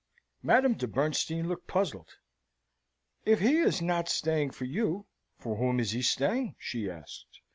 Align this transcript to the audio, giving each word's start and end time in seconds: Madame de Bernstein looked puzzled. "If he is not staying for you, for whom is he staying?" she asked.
Madame 0.41 0.73
de 0.73 0.87
Bernstein 0.87 1.47
looked 1.47 1.67
puzzled. 1.67 2.17
"If 3.23 3.39
he 3.39 3.57
is 3.57 3.83
not 3.83 4.09
staying 4.09 4.49
for 4.49 4.65
you, 4.65 5.05
for 5.37 5.57
whom 5.57 5.79
is 5.79 5.91
he 5.91 6.01
staying?" 6.01 6.55
she 6.57 6.89
asked. 6.89 7.39